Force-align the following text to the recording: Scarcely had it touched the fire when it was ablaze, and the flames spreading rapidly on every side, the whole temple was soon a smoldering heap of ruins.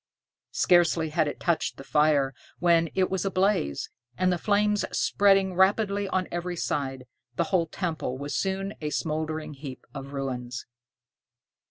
Scarcely 0.55 1.09
had 1.09 1.27
it 1.27 1.39
touched 1.39 1.77
the 1.77 1.83
fire 1.83 2.33
when 2.57 2.89
it 2.95 3.11
was 3.11 3.23
ablaze, 3.23 3.91
and 4.17 4.33
the 4.33 4.39
flames 4.39 4.83
spreading 4.91 5.53
rapidly 5.53 6.07
on 6.07 6.27
every 6.31 6.55
side, 6.55 7.03
the 7.35 7.43
whole 7.53 7.67
temple 7.67 8.17
was 8.17 8.35
soon 8.35 8.73
a 8.81 8.89
smoldering 8.89 9.53
heap 9.53 9.85
of 9.93 10.11
ruins. 10.11 10.65